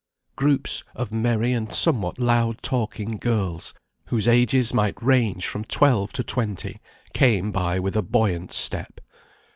Groups 0.35 0.83
of 0.95 1.11
merry 1.11 1.53
and 1.53 1.71
somewhat 1.71 2.17
loud 2.17 2.63
talking 2.63 3.19
girls, 3.19 3.75
whose 4.07 4.27
ages 4.27 4.73
might 4.73 4.99
range 4.99 5.45
from 5.45 5.63
twelve 5.63 6.11
to 6.13 6.23
twenty, 6.23 6.79
came 7.13 7.51
by 7.51 7.77
with 7.77 7.95
a 7.95 8.01
buoyant 8.01 8.51
step. 8.51 8.99